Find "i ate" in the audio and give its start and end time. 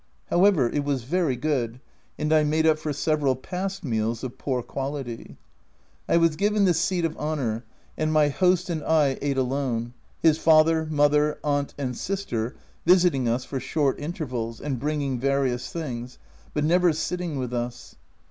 8.83-9.37